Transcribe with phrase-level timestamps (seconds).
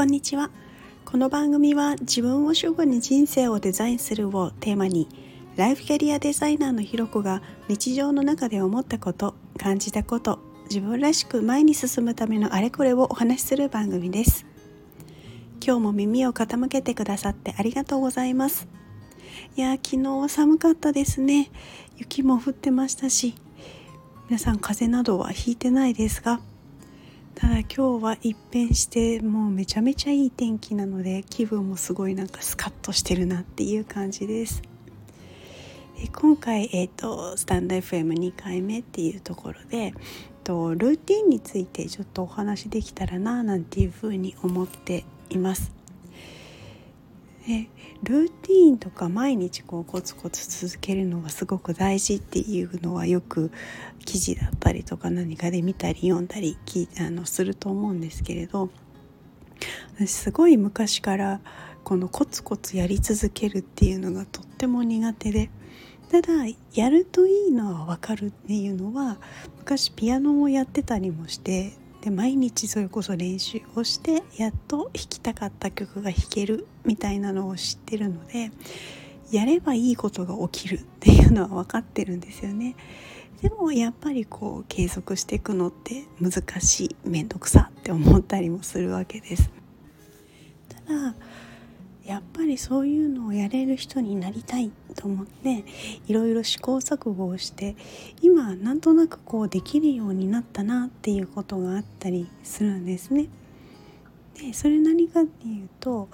[0.00, 0.48] こんにちは。
[1.04, 5.06] この番組は自分を主語に人生をデザインするをテーマに
[5.56, 10.38] ライフキャリアデザイナーのひろこが日常の中で思ったこと感じたこと
[10.70, 14.46] 自分らしく前に進むためのあれこれをお話しする番組です。
[15.62, 18.68] 今日も耳を傾けてくださってありがとうございます。
[19.54, 21.50] いや昨日は寒かったですね。
[21.98, 23.34] 雪も降ってましたし
[24.30, 26.40] 皆さん風邪などはひいてないですが
[27.40, 34.60] ただ今日は一変してもうめちゃめちゃいい天気なので気分もすごいなんかスカッとしてるなっていう感じです。
[35.98, 39.94] で今回、えーと、スタンド FM2 回目っていうところで
[40.44, 45.79] とルーティンについてちょっとお話できたらななんていうふうに思っています。
[47.50, 47.68] で
[48.04, 53.50] ルーティーンとか毎日こうコツコツ続けるのがすごく大事っていうのはよく
[54.04, 58.70] 記事だったりとか何かで見たり読んだり聞あのすると思うんですけれど
[59.96, 61.40] 私すごい昔から
[61.82, 65.50] このコツコツやり続けるっていうのがとっても苦手で
[66.08, 66.28] ただ
[66.72, 69.18] やるといいのは分かるっていうのは
[69.58, 71.72] 昔ピアノをやってたりもして
[72.02, 78.50] で毎日それこそ練習をしてやっと弾きたかった曲が弾けるみたいなのを知ってるので
[79.30, 82.74] やればいいことが起きるっていうのは分かってるんですよね。
[83.42, 89.50] でもやっぱりこう継続していくのって難しい面倒くさって思ったりもするわけです。
[90.68, 91.14] ただ
[92.10, 95.64] やっぱりそういうのをやれる人になりたいと思って
[96.08, 97.76] いろいろ試行錯誤をして
[98.20, 103.28] 今なんとなくこうできるようになったなっていうことがあったりするんですね。
[104.34, 106.08] でそれ何かっていうと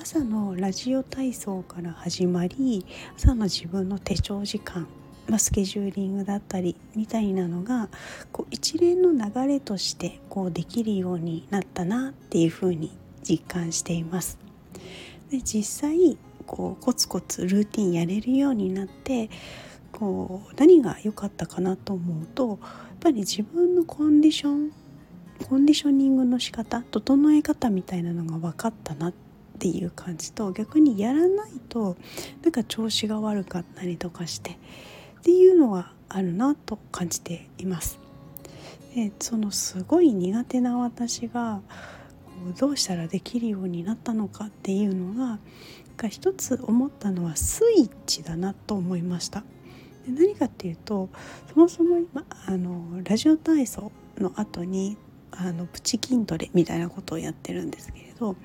[0.00, 4.86] 朝のラジオ体操から始まり朝の自分の手帳時間、
[5.26, 7.88] ま、スケジューリングだったりみたいなのが
[8.30, 12.96] こう一連の流れとしてこうできるようになったなっていうふうに
[13.28, 14.49] 実感しています。
[15.30, 19.30] で実際こうコツコツルーティンやれるようになって
[19.92, 22.58] こう何が良かったかなと思うとやっ
[23.00, 24.72] ぱり自分のコンディション
[25.48, 29.14] コンディショニングの仕方整え方みたいなのが分かったなっ
[29.58, 31.96] ていう感じと逆にやらないと
[32.42, 37.98] なんか調子が悪かったりとかしてっていうのはあるなと感じています。
[38.94, 41.60] でそのすごい苦手な私が
[42.58, 45.38] どうしたらできるようになったのかっていうのが
[45.96, 49.44] が一つ思ったのはスイッチだなと思いました。
[50.06, 51.10] で何かっていうと
[51.52, 54.96] そもそも今あのラジオ体操の後に
[55.30, 58.36] あのプチ筋トレみたいなことをやってるんですけれど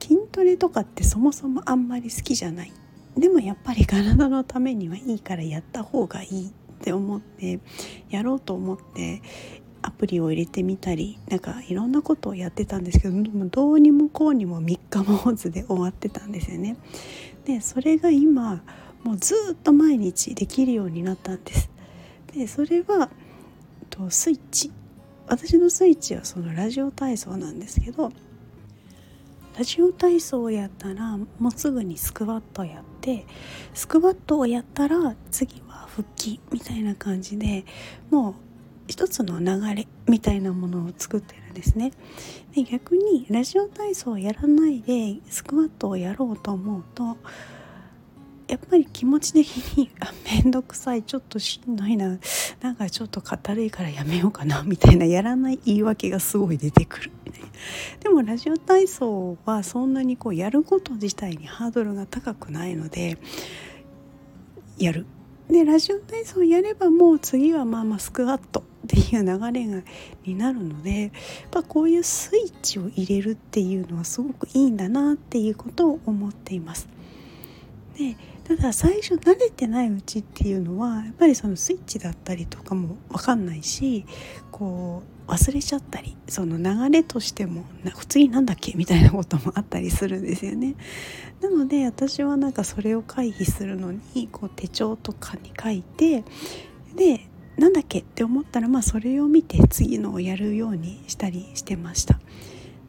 [0.00, 2.72] 筋トレとかってそもそもあんまり好きじゃない。
[3.16, 6.50] でもやっぱり体のためにはいいからやった方がいいっ
[6.80, 7.60] て思って
[8.10, 9.22] やろうと思って
[9.86, 16.76] アプリを入れてみたりなんかいろんなことをやってたんですけどどうにもこうにも3日もずで終わってたんですよね。
[17.44, 18.62] でそれが今
[19.02, 21.70] もうずっと毎日できるようになったんです。
[22.32, 23.10] でそれは
[23.90, 24.72] とスイッチ
[25.26, 28.10] 私のスイッチはそのラジオ体操なんですけど
[29.56, 33.26] ラジオ体操をやったらもうすぐにスクワットやって
[33.72, 37.64] スクワットをやったら次は腹筋みたいな感じで
[38.10, 38.34] もう
[38.86, 41.92] 一つの流れみたいなものを作ってるんですね。
[42.54, 47.16] で逆にラジオ体操をやらないでスクワットをやろうと思うと
[48.46, 52.18] やっぱり気持ち的にあ面倒くさいちょっとしんどいな
[52.60, 57.10] なんかちょっと硬いからやめようかなみたいなやらない言い訳がすごい出てくる。
[58.00, 63.18] でもラジオ体操はそんなにこうやること自体にハードルが高くないので
[64.78, 65.06] やる。
[65.48, 69.82] でラジオ体操をやればもう次はまあまあスクワットっていう流れが
[70.24, 71.10] になるのでやっ
[71.50, 76.88] ぱこういうスイッチを入れるっていうのはすごくいいんだなっていうことを思っています。
[77.98, 84.04] でただ最初慣れてないうちっていうのはやっぱりそのスイッチだったりとかも分かんないし
[84.50, 87.64] こう忘れちゃったりその流れとしても
[88.08, 88.74] 次なんだっけ？
[88.74, 90.74] みたいなこともあったりするんですよね。
[91.40, 96.24] なので私はなんかそれを回避するのにこう手帳とかに書いて
[96.94, 97.26] で
[97.56, 98.00] なんだっけ？
[98.00, 102.20] って思ったらまあそれを見て次のをやるようにしたりしてました。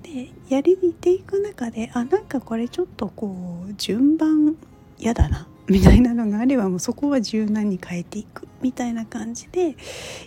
[0.03, 4.55] でやりていく中であなんかこれちょっとこう順番
[4.97, 9.75] 嫌だなみたいなのがあればもうそこは柔軟に変えていくみたいな感じで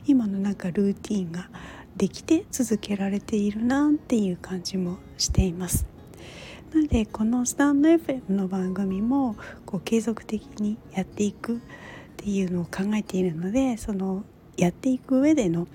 [0.06, 1.48] 今のなんかルーティンが
[1.96, 5.86] できて続けられているなっていう感じもしています。
[6.72, 11.60] なのでこのスタンド FM の番組もこう継続的にやっていくっ
[12.18, 14.24] ていうのを考えているのでその
[14.56, 15.66] やっていく上での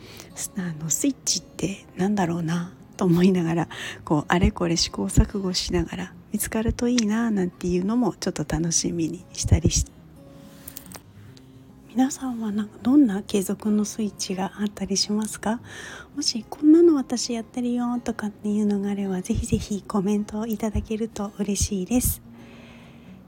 [0.58, 3.70] あのスイッチって何だろうなと思いながら
[4.06, 10.03] こうあれこれ試行錯誤しながら見つかるといいななんていうのもちょっと楽しみにしたりして
[11.96, 15.62] 皆さんはなんかどんな継続のスイッチがあったりしますか？
[16.16, 22.24] もしこんなの私やってるよとかっていうのがあればぜひぜひコメントをいただけると嬉しいです。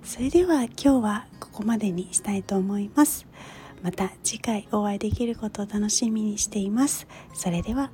[0.04, 3.28] それでは今日はここまでにしたいと思います。
[3.84, 7.06] また次回お会いできることを楽しみにしています。
[7.36, 7.92] それでは